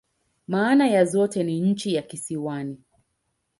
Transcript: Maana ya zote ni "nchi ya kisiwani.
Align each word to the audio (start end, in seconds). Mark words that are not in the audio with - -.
Maana 0.47 0.87
ya 0.87 1.05
zote 1.05 1.43
ni 1.43 1.61
"nchi 1.61 1.93
ya 1.93 2.01
kisiwani. 2.01 2.77